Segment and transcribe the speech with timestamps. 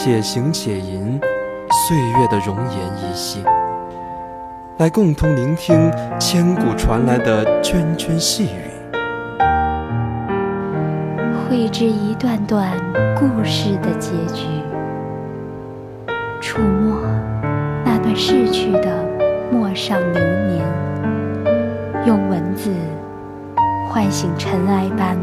[0.00, 1.20] 且行且吟，
[1.88, 3.42] 岁月的容颜依稀，
[4.76, 5.90] 来共同聆听
[6.20, 8.70] 千古传来的涓涓细语，
[11.50, 12.70] 绘制一段段
[13.16, 14.46] 故事的结局，
[16.40, 17.00] 触摸
[17.84, 19.04] 那段逝去的
[19.50, 20.64] 陌上流年，
[22.06, 22.72] 用文字
[23.90, 25.18] 唤醒尘埃般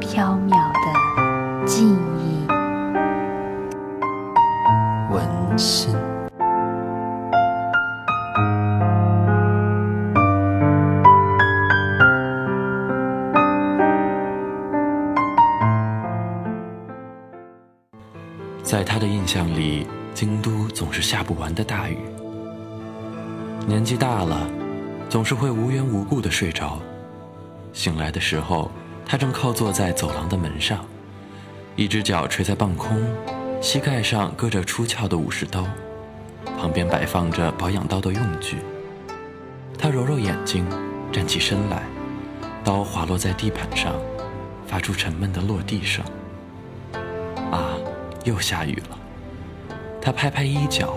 [0.00, 0.59] 飘渺。
[5.60, 5.94] 心。
[18.62, 21.98] 在他的印象里，京都总是下不完的大雨。
[23.66, 24.48] 年纪大了，
[25.08, 26.78] 总是会无缘无故的睡着。
[27.72, 28.70] 醒来的时候，
[29.04, 30.84] 他正靠坐在走廊的门上，
[31.74, 32.96] 一只脚垂在半空，
[33.60, 35.66] 膝盖上搁着出鞘的武士刀，
[36.58, 38.56] 旁边摆放着保养刀的用具。
[39.78, 40.66] 他揉揉眼睛，
[41.12, 41.82] 站起身来，
[42.64, 43.94] 刀滑落在地板上，
[44.66, 46.02] 发出沉闷的落地声。
[47.50, 47.76] 啊！
[48.24, 48.98] 又下雨了，
[50.00, 50.96] 他拍拍衣角，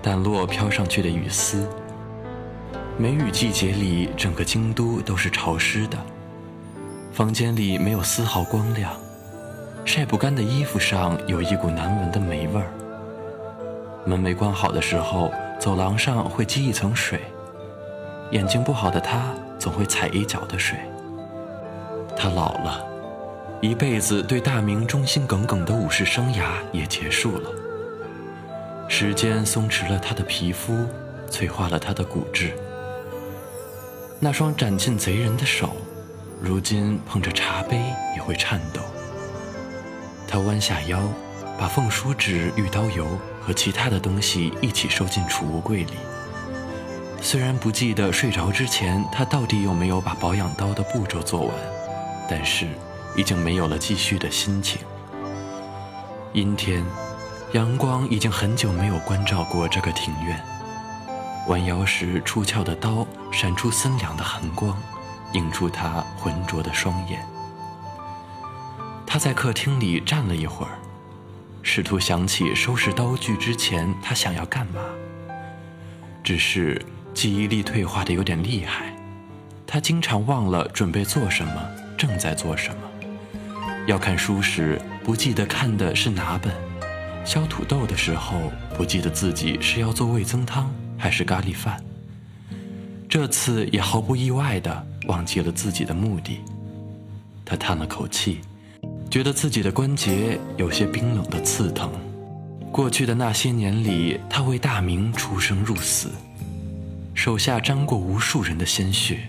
[0.00, 1.68] 掸落飘上去的雨丝。
[2.96, 5.98] 梅雨季节里，整个京都都是潮湿的，
[7.12, 8.92] 房间里没有丝毫光亮，
[9.84, 12.72] 晒不干的衣服上有一股难闻的霉味儿。
[14.06, 15.30] 门没关好的时候，
[15.60, 17.20] 走廊上会积一层水，
[18.30, 20.78] 眼睛不好的他总会踩一脚的水。
[22.16, 22.86] 他老了。
[23.60, 27.50] 一辈子对大明忠心耿耿的武士生涯也结束了。
[28.88, 30.86] 时间松弛了他的皮肤，
[31.30, 32.52] 催化了他的骨质。
[34.20, 35.70] 那双斩尽贼人的手，
[36.42, 37.80] 如今碰着茶杯
[38.14, 38.82] 也会颤抖。
[40.34, 41.00] 他弯下腰，
[41.56, 43.06] 把凤梳纸、玉刀油
[43.40, 45.92] 和其他的东西一起收进储物柜里。
[47.20, 51.54] 虽然不记得睡着之前他到底有没有把保养刀的步骤做完，
[52.28, 52.66] 但是。
[53.16, 54.80] 已经没有了继续的心情。
[56.32, 56.84] 阴天，
[57.52, 60.36] 阳光已经很久没有关照过这个庭院。
[61.46, 64.76] 弯腰时出鞘的刀闪出森凉的寒光，
[65.32, 67.24] 映出他浑浊的双眼。
[69.14, 70.72] 他在客厅里站了一会儿，
[71.62, 74.80] 试图想起收拾刀具之前他想要干嘛。
[76.24, 78.92] 只是记忆力退化的有点厉害，
[79.68, 81.62] 他经常忘了准备做什么，
[81.96, 82.76] 正在做什么。
[83.86, 86.50] 要看书时，不记得看的是哪本；
[87.24, 91.80] 削土豆的时候，不记得自己是要做味增汤还是咖喱饭。
[93.08, 96.40] 这次也毫不意外地忘记了自己的目的。
[97.44, 98.40] 他叹了口气，
[99.10, 101.90] 觉得自己的关节有些冰冷的刺疼。
[102.72, 106.10] 过去的那些年里，他为大明出生入死，
[107.14, 109.20] 手下沾过无数人的鲜血，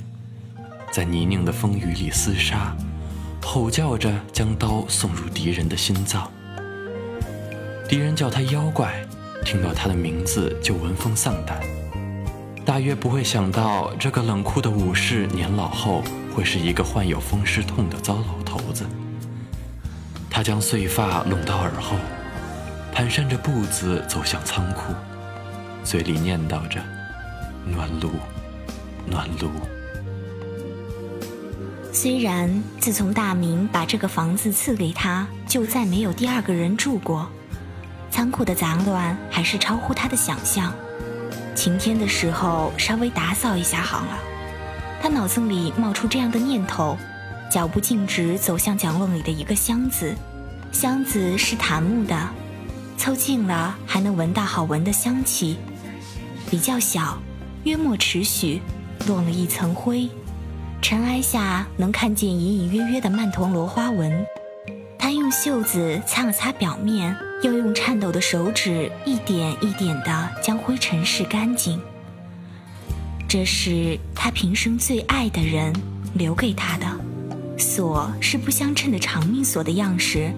[0.92, 2.76] 在泥泞的风雨里厮杀。
[3.44, 6.30] 吼叫着将刀送入敌人的心脏，
[7.88, 9.06] 敌人叫他妖怪，
[9.46, 11.62] 听到他的名字就闻风丧胆。
[12.66, 16.04] 大约不会想到这个冷酷的武士年老后
[16.34, 18.84] 会是一个患有风湿痛的糟老头子。
[20.36, 21.96] 他将碎发拢到耳后，
[22.94, 24.94] 蹒跚着步子走向仓库，
[25.82, 26.82] 嘴里念叨着
[27.66, 28.12] ：“暖炉，
[29.06, 29.50] 暖炉。”
[31.94, 37.32] 虽然自从大明把这个房子赐给他，就再没有第二个人住过，
[38.12, 40.74] 仓库的杂乱还是超乎他的想象。
[41.56, 44.20] 晴天的时候稍微打扫一下好了。
[45.02, 46.98] 他脑子里冒出这样的念头，
[47.50, 50.14] 脚步径直走向角落里的一个箱子，
[50.72, 52.30] 箱子是檀木的，
[52.98, 55.58] 凑近了还能闻到好闻的香气。
[56.50, 57.18] 比较小，
[57.64, 58.62] 约莫尺许，
[59.08, 60.10] 落了一层灰。
[60.82, 64.26] 尘埃下能看见隐隐约约的曼陀罗花纹，
[65.00, 71.82] 他用袖子擦了擦表面，又用颤抖的手指一点一点地将灰尘拭干净。
[73.28, 75.74] 这是他平生最爱的人
[76.14, 76.86] 留给他的
[77.58, 80.32] 锁，是不相称的长命锁的样式，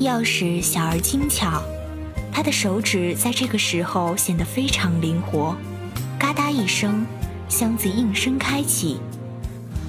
[0.00, 1.62] 钥匙小而精巧，
[2.32, 5.56] 他的手指在这个时候显得非常灵活。
[6.18, 7.06] 嘎哒一声，
[7.48, 9.00] 箱子应声开启。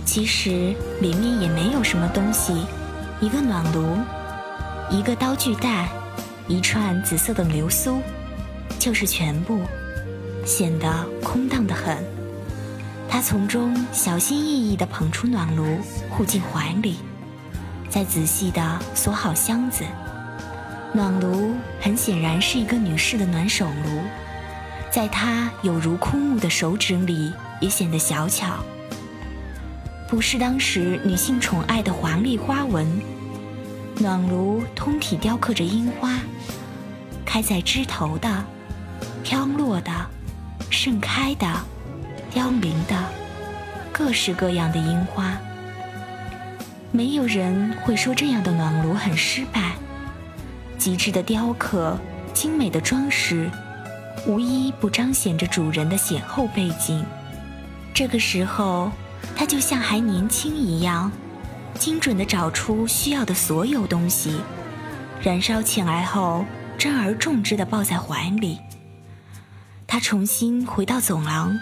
[0.06, 2.54] 其实里面也没有什么东西，
[3.22, 3.98] 一个暖炉，
[4.92, 5.90] 一个刀具袋，
[6.48, 8.02] 一串紫色的流苏，
[8.78, 9.62] 就是全部，
[10.46, 11.98] 显得空荡得很。
[13.14, 15.78] 他从中小心翼翼地捧出暖炉，
[16.10, 16.96] 护进怀里，
[17.88, 19.84] 再仔细地锁好箱子。
[20.94, 24.02] 暖炉很显然是一个女士的暖手炉，
[24.90, 27.32] 在她有如枯木的手指里
[27.62, 28.56] 也显得小巧，
[30.10, 33.00] 不是当时女性宠爱的华丽花纹。
[34.00, 36.18] 暖炉通体雕刻着樱花，
[37.24, 38.44] 开在枝头的，
[39.24, 39.92] 飘落的，
[40.72, 41.48] 盛开的。
[42.34, 42.98] 凋零的
[43.92, 45.38] 各式各样的樱花，
[46.92, 49.74] 没有人会说这样的暖炉很失败。
[50.80, 51.96] 极致的雕刻，
[52.34, 53.50] 精美的装饰，
[54.26, 57.06] 无一不彰显着主人的显厚背景。
[57.94, 58.92] 这个时候，
[59.36, 61.12] 他就像还年轻一样，
[61.76, 64.42] 精准地找出需要的所有东西，
[65.22, 66.44] 燃烧起来后，
[66.80, 68.60] 珍而重之地抱在怀里。
[69.86, 71.56] 他重新回到走廊。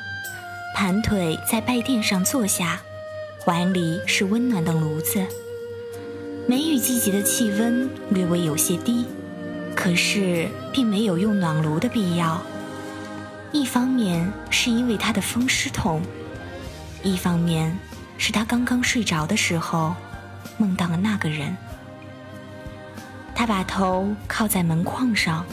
[0.73, 2.81] 盘腿在拜垫上坐下，
[3.43, 5.25] 怀里是温暖的炉子。
[6.47, 9.05] 梅雨季节的气温略微有些低，
[9.75, 12.41] 可是并没有用暖炉的必要。
[13.51, 16.01] 一方面是因为他的风湿痛，
[17.03, 17.77] 一方面
[18.17, 19.93] 是他刚刚睡着的时候
[20.57, 21.55] 梦到了那个人。
[23.35, 25.45] 他把头靠在门框上，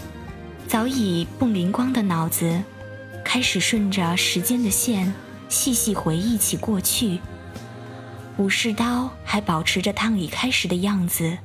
[0.66, 2.62] 早已不灵光的脑子。
[3.30, 5.12] 开始顺着时间的线，
[5.50, 7.18] 细细回忆起过去。
[8.38, 11.36] 武士刀还保持着烫已开时的样子，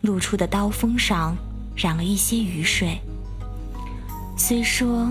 [0.00, 1.36] 露出的刀锋上
[1.76, 2.98] 染了一些雨水。
[4.36, 5.08] 虽说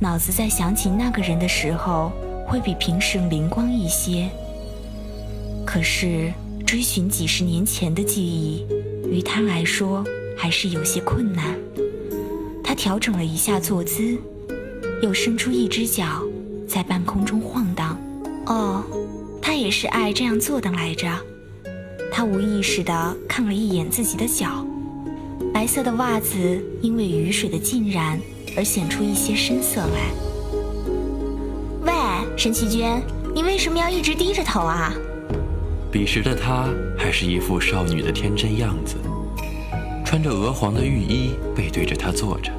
[0.00, 2.10] 脑子在想起那个人的时候
[2.48, 4.30] 会比平时灵光一些，
[5.66, 6.32] 可是
[6.64, 8.66] 追寻几十年前的记忆，
[9.06, 10.02] 于他来说
[10.38, 11.54] 还是有些困难。
[12.64, 14.18] 他调整了一下坐姿。
[15.04, 16.22] 又伸出一只脚，
[16.66, 17.94] 在半空中晃荡。
[18.46, 18.82] 哦，
[19.42, 21.06] 他也是爱这样做的来着。
[22.10, 24.66] 他无意识地看了一眼自己的脚，
[25.52, 28.18] 白色的袜子因为雨水的浸染
[28.56, 30.10] 而显出一些深色来。
[31.82, 31.92] 喂，
[32.34, 32.88] 神奇君，
[33.34, 34.90] 你为什么要一直低着头啊？
[35.92, 38.96] 彼时的她还是一副少女的天真样子，
[40.02, 42.50] 穿着鹅黄的浴衣，背对着他坐着。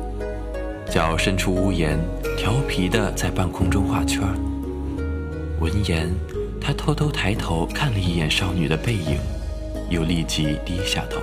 [0.89, 1.99] 脚伸出屋檐，
[2.37, 4.21] 调皮地在半空中画圈。
[5.59, 6.13] 闻言，
[6.61, 9.19] 他偷偷抬头看了一眼少女的背影，
[9.89, 11.19] 又立即低下头。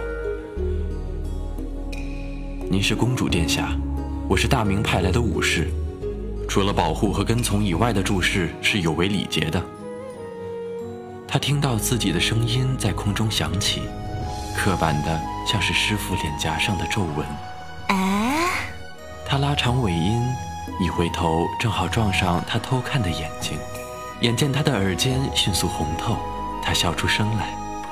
[2.69, 3.75] 您是公主殿下，
[4.29, 5.69] 我是大明派来的武士，
[6.49, 9.62] 除了保护和跟从以外的注视是有违礼节的。
[11.26, 13.82] 他听到自己的声音在空中响起，
[14.56, 17.25] 刻板的像是师傅脸颊上的皱纹。
[19.32, 20.23] 他拉长尾音，
[20.79, 23.58] 一回头正好撞上他偷看的眼睛，
[24.20, 26.19] 眼见他的耳尖迅速红透，
[26.62, 27.49] 他笑出声来。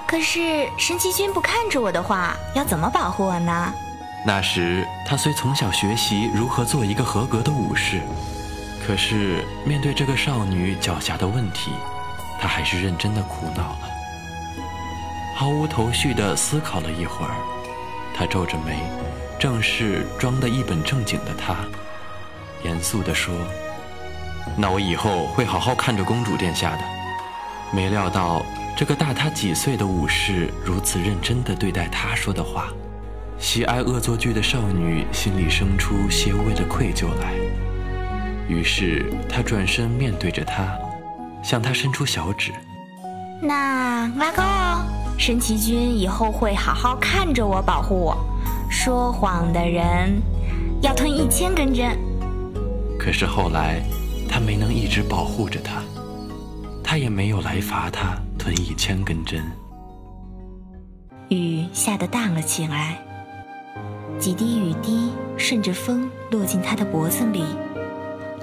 [0.07, 3.73] 可是神奇君不看着我的话，要怎么保护我呢？
[4.26, 8.03] 那时他虽从小学习如何做一个合格的武士，
[8.87, 11.71] 可是面对这个少女狡黠的问题，
[12.38, 13.88] 他还是认真的苦恼了。
[15.35, 17.35] 毫无头绪的思考了一会儿，
[18.14, 18.79] 他皱着眉。
[19.40, 21.56] 正是装得一本正经的他，
[22.62, 23.35] 严肃地说
[24.54, 26.82] ：“那我以后会好好看着公主殿下的。”
[27.73, 28.44] 没料到
[28.76, 32.68] 这个大他几岁的武士如此认真地对待他说的话，
[33.38, 37.32] 喜爱恶作剧的少女心里生出些微的愧疚来。
[38.47, 40.68] 于是他转身面对着他，
[41.42, 42.52] 向他伸出小指
[43.40, 44.42] ：“那拉钩，
[45.18, 48.14] 神奇君以后会好好看着我，保护我。”
[48.71, 50.23] 说谎的人
[50.81, 51.99] 要吞一千根针。
[52.97, 53.83] 可是后来，
[54.29, 55.83] 他没能一直保护着他，
[56.83, 59.43] 他也没有来罚他吞一千根针。
[61.31, 62.97] 雨下得大了起来，
[64.21, 67.43] 几滴雨滴顺着风落进他的脖子里，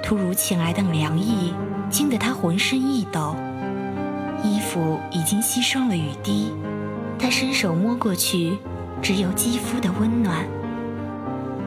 [0.03, 1.53] 突如其来的凉意
[1.89, 3.33] 惊得他浑身一抖，
[4.43, 6.51] 衣服已经吸收了雨滴，
[7.17, 8.57] 他伸手摸过去。
[9.01, 10.45] 只有肌肤的温暖。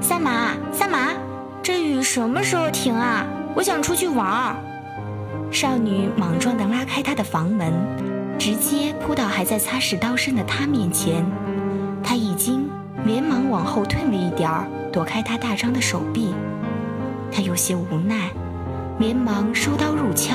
[0.00, 1.08] 三马，三马，
[1.62, 3.26] 这雨什么时候停啊？
[3.54, 4.56] 我想出去玩儿。
[5.50, 7.72] 少女莽撞地拉开他的房门，
[8.38, 11.24] 直接扑到还在擦拭刀身的他面前。
[12.02, 12.68] 他一惊，
[13.04, 16.32] 连忙往后退了一点儿，躲开他大张的手臂。
[17.32, 18.30] 他有些无奈，
[18.98, 20.34] 连忙收刀入鞘，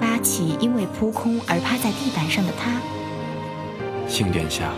[0.00, 2.70] 拉起因为扑空而趴在地板上的他。
[4.06, 4.70] 幸殿下，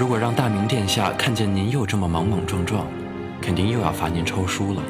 [0.00, 2.86] 如果让大明殿下看见您又这么莽莽撞撞，
[3.38, 4.82] 肯定又要罚您抄书了。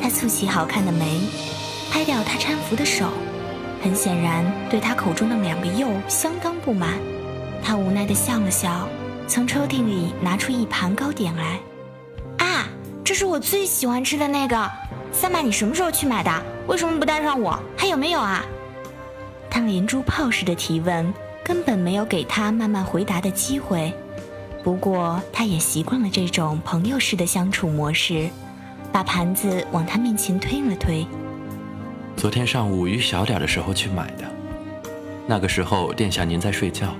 [0.00, 1.20] 他蹙起好看的眉，
[1.88, 3.10] 拍掉他搀扶的手，
[3.80, 6.94] 很显然对他口中的两个又相当不满。
[7.62, 8.88] 他无奈地笑了笑，
[9.28, 11.60] 从抽屉里拿出一盘糕点来。
[12.44, 12.66] 啊，
[13.04, 14.68] 这是我最喜欢吃的那个。
[15.12, 16.42] 三妈，你什么时候去买的？
[16.66, 17.56] 为什么不带上我？
[17.76, 18.42] 还有没有啊？
[19.48, 21.14] 他连珠炮似的提问，
[21.44, 23.92] 根本没有给他慢慢回答的机会。
[24.62, 28.28] 不过，他也习惯了这种朋友式的相处模式，
[28.92, 31.04] 把盘子往他面前推了推。
[32.16, 34.24] 昨天上午雨小点的时候去买的，
[35.26, 36.94] 那个时候殿下您在睡觉，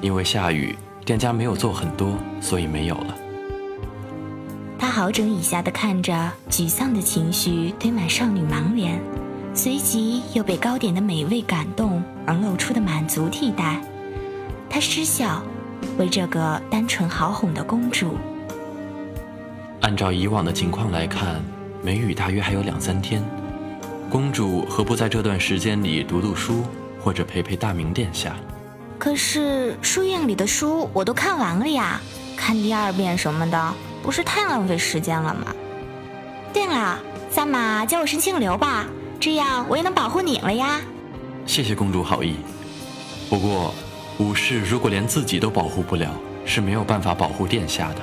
[0.00, 3.16] 因为下雨，店家没有做很多，所以没有了。
[4.78, 9.00] 他好整以暇地看着沮丧的情绪堆满少女满脸，
[9.52, 13.80] 随即又被糕点的美味感动而露出的满足替代。
[14.68, 15.42] 他失笑。
[15.98, 18.16] 为这个单纯好哄的公主，
[19.82, 21.42] 按照以往的情况来看，
[21.82, 23.22] 梅雨大约还有两三天。
[24.10, 26.64] 公主何不在这段时间里读读书，
[27.00, 28.34] 或者陪陪大明殿下？
[28.98, 32.00] 可是书院里的书我都看完了呀，
[32.34, 35.54] 看第二遍什么的，不是太浪费时间了吗？
[36.52, 36.98] 对了，
[37.30, 38.86] 三马叫我申清流吧，
[39.20, 40.80] 这样我也能保护你了呀。
[41.46, 42.34] 谢谢公主好意，
[43.28, 43.74] 不过。
[44.20, 46.08] 武士如果连自己都保护不了，
[46.44, 48.00] 是没有办法保护殿下的，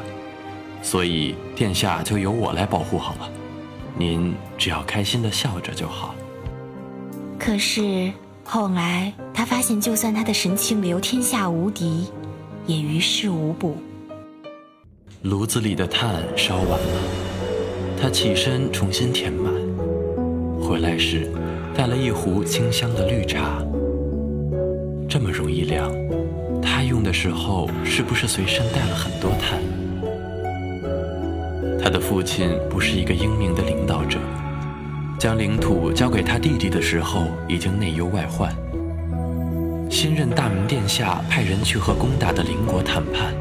[0.84, 3.32] 所以殿下就由我来保护好了。
[3.98, 6.14] 您只要开心的笑着就好。
[7.40, 8.12] 可是
[8.44, 12.10] 后来他发现，就算他的神清流天下无敌，
[12.68, 13.78] 也于事无补。
[15.22, 17.02] 炉子里的炭烧完了，
[18.02, 19.54] 他起身重新填满，
[20.62, 21.32] 回来时
[21.76, 23.64] 带了一壶清香的绿茶。
[25.08, 25.92] 这么容易亮，
[26.62, 29.60] 他用的时候是不是随身带了很多炭？
[31.82, 34.20] 他的父亲不是一个英明的领导者，
[35.18, 38.56] 将领土交给他弟弟的时候已经内忧外患。
[39.90, 43.34] 新任大明殿下派人去和攻打的邻国谈判，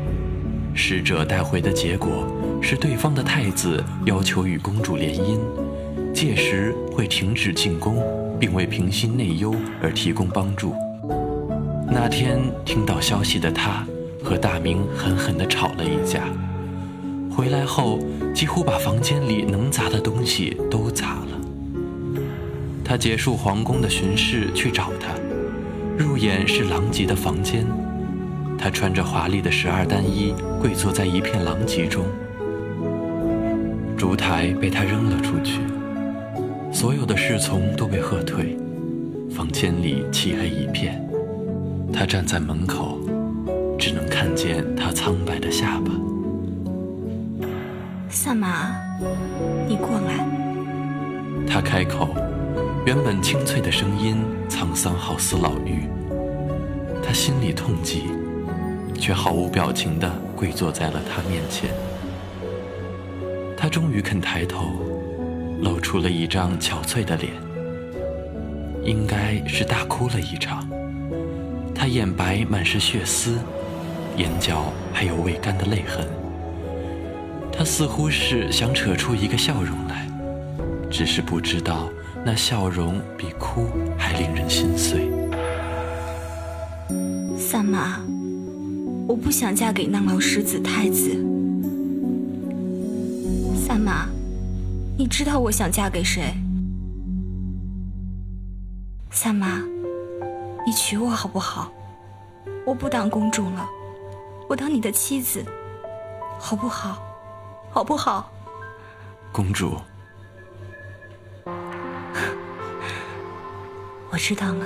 [0.75, 2.27] 使者带回的结果
[2.61, 5.39] 是对方的太子要求与公主联姻，
[6.13, 8.03] 届时会停止进攻，
[8.41, 10.75] 并为平息内忧而提供帮助。
[11.87, 13.87] 那天听到消息的他，
[14.25, 16.23] 和大明狠狠地吵了一架。
[17.31, 17.99] 回来后，
[18.35, 21.41] 几乎把房间里能砸的东西都砸了。
[22.85, 25.15] 他结束皇宫的巡视去找他，
[25.97, 27.67] 入眼是狼藉的房间。
[28.59, 32.05] 他穿着华丽的十二单衣，跪坐在一片狼藉中。
[33.97, 35.61] 烛台被他扔了出去，
[36.73, 38.57] 所有的侍从都被喝退，
[39.31, 41.05] 房间里漆黑一片。
[41.93, 42.99] 他站在门口，
[43.77, 45.91] 只能看见他苍白的下巴。
[48.09, 48.73] 萨玛，
[49.69, 50.25] 你过来。
[51.47, 52.15] 他开口，
[52.87, 54.17] 原本清脆的声音
[54.49, 55.89] 沧桑，好似老妪。
[57.03, 58.05] 他心里痛极，
[58.95, 61.71] 却毫无表情地跪坐在了他面前。
[63.57, 64.67] 他终于肯抬头，
[65.63, 67.33] 露出了一张憔悴的脸，
[68.83, 70.69] 应该是大哭了一场。
[71.75, 73.39] 他眼白满是血丝，
[74.17, 76.07] 眼角还有未干的泪痕。
[77.53, 80.09] 他似乎是想扯出一个笑容来，
[80.91, 81.91] 只是不知道
[82.25, 83.67] 那笑容比哭
[83.99, 85.11] 还令人心碎。
[87.39, 88.01] 三妈，
[89.07, 91.40] 我不想嫁给那老狮子太子。
[95.11, 96.33] 知道我想嫁给谁？
[99.11, 99.63] 三妈。
[100.65, 101.73] 你娶我好不好？
[102.65, 103.69] 我不当公主了，
[104.49, 105.45] 我当你的妻子，
[106.39, 107.03] 好不好？
[107.71, 108.31] 好不好？
[109.33, 109.77] 公主，
[114.11, 114.65] 我知道了，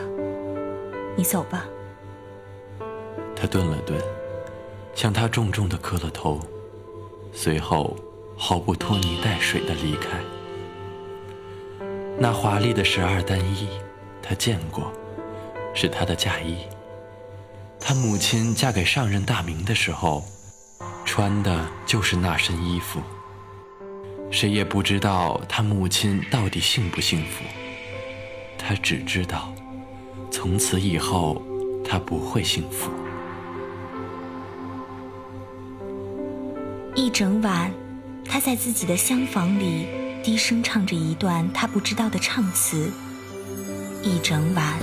[1.16, 1.64] 你走吧。
[3.34, 3.98] 他顿了顿，
[4.94, 6.40] 向他重重的磕了头，
[7.32, 7.96] 随后
[8.36, 10.18] 毫不拖泥带水的离开。
[12.18, 13.68] 那华丽的十二单衣，
[14.22, 14.92] 他见过。
[15.76, 16.58] 是她的嫁衣。
[17.80, 20.22] 她母亲嫁给上任大明的时候，
[21.04, 23.00] 穿的就是那身衣服。
[24.30, 27.42] 谁也不知道她母亲到底幸不幸福。
[28.56, 29.52] 她只知道，
[30.30, 31.42] 从此以后，
[31.84, 32.88] 她不会幸福。
[36.94, 37.68] 一整晚，
[38.26, 39.86] 他在自己的厢房里
[40.22, 42.90] 低声唱着一段他不知道的唱词。
[44.02, 44.78] 一整晚，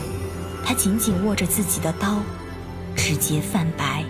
[0.65, 2.19] 他紧紧握着自己的刀，
[2.95, 4.03] 指节泛白。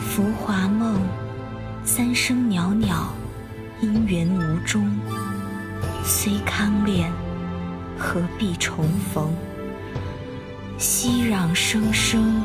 [0.00, 1.00] 浮华梦，
[1.84, 3.12] 三生袅袅，
[3.82, 4.90] 姻缘无终。
[6.04, 7.12] 虽康恋，
[7.98, 9.32] 何必重逢？
[10.78, 12.42] 熙攘声声，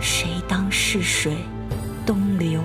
[0.00, 1.36] 谁当逝水
[2.06, 2.60] 东流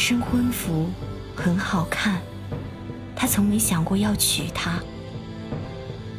[0.00, 0.88] 身婚服，
[1.36, 2.22] 很好看。
[3.14, 4.80] 他从没想过要娶她。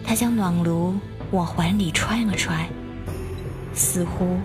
[0.03, 0.93] 他将暖炉
[1.31, 2.69] 往怀里揣了揣，
[3.73, 4.37] 似乎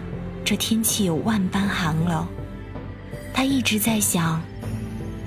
[0.43, 2.27] 这天气有万般寒冷。
[3.35, 4.41] 他一直在想。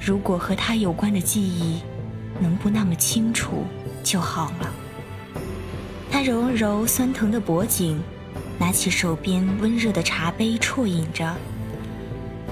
[0.01, 1.81] 如果和他有关的记忆
[2.39, 3.65] 能不那么清楚
[4.01, 4.73] 就好了。
[6.09, 8.01] 他揉了揉酸疼的脖颈，
[8.57, 11.35] 拿起手边温热的茶杯啜饮着。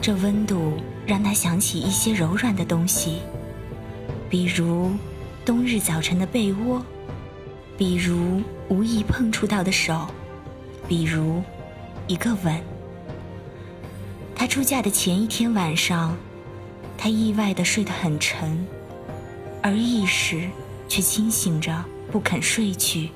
[0.01, 3.19] 这温度让他想起一些柔软的东西，
[4.29, 4.91] 比如
[5.45, 6.81] 冬日早晨的被窝，
[7.77, 10.07] 比如无意碰触到的手，
[10.87, 11.41] 比如
[12.07, 12.59] 一个吻。
[14.35, 16.15] 他出嫁的前一天晚上。
[16.99, 18.65] 他意外地睡得很沉，
[19.61, 20.49] 而意识
[20.89, 23.11] 却清醒着，不肯睡去。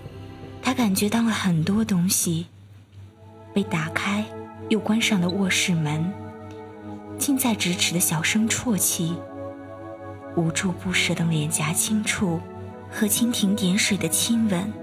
[0.62, 2.46] 他感觉到了很多东西，
[3.56, 4.24] 被打开
[4.70, 6.14] 又关上的卧室门，
[7.22, 9.16] 近在咫尺的小声啜泣，
[10.36, 12.42] 无助不舍的脸颊轻触
[12.90, 14.74] 和蜻蜓点水的亲吻。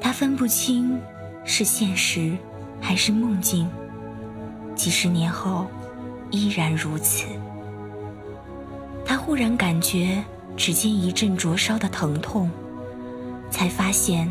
[0.00, 0.98] 他分不清
[1.44, 2.36] 是现实
[2.80, 3.70] 还是梦境。
[4.74, 5.68] 几十年后。
[6.32, 7.26] 依然如此。
[9.04, 10.22] 他忽然感觉
[10.56, 12.48] 指尖一阵灼烧的疼痛，
[13.50, 14.30] 才发现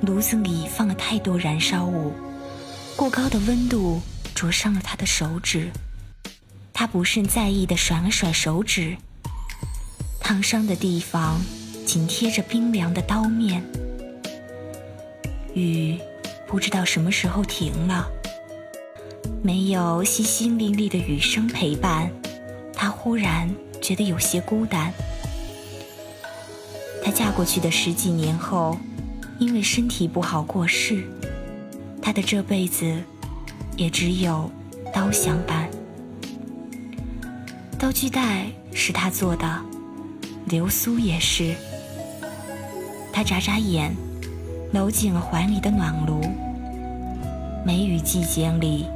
[0.00, 2.12] 炉子里放了太多燃烧物，
[2.96, 4.02] 过高的温度
[4.34, 5.70] 灼伤了他的手指。
[6.78, 8.98] 他不甚在意地甩了甩手指，
[10.20, 11.40] 烫伤的地方
[11.86, 13.64] 紧贴着冰凉的刀面。
[15.54, 15.98] 雨
[16.46, 18.06] 不知道什么时候停了。
[19.42, 22.10] 没有淅淅沥沥的雨声陪伴，
[22.74, 24.92] 她忽然觉得有些孤单。
[27.02, 28.78] 她嫁过去的十几年后，
[29.38, 31.08] 因为身体不好过世，
[32.02, 33.02] 她的这辈子
[33.78, 34.50] 也只有
[34.92, 35.65] 刀相伴。
[37.86, 39.60] 刀具袋是他做的，
[40.46, 41.54] 流苏也是。
[43.12, 43.94] 他眨眨眼，
[44.72, 46.20] 搂紧了怀里的暖炉。
[47.64, 48.86] 梅雨季节里。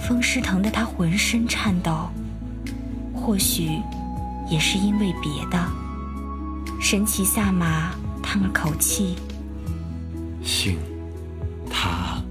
[0.00, 2.08] 风湿疼得他浑身颤抖，
[3.12, 3.80] 或许
[4.48, 5.58] 也是因为别的。
[6.80, 7.90] 神奇萨玛
[8.22, 9.16] 叹了口气
[10.40, 10.78] ：“信
[11.68, 12.22] 他。”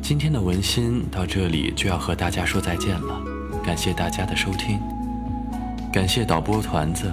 [0.00, 3.22] 今天的文心到这里就要和大家说再见了，
[3.66, 4.80] 感谢大家的收听，
[5.92, 7.12] 感谢导播团子，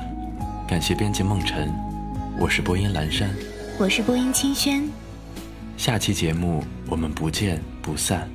[0.68, 1.74] 感谢编辑梦辰，
[2.38, 3.28] 我是播音蓝山，
[3.80, 4.88] 我是播音清轩，
[5.78, 8.30] 下期节目我们不见不散。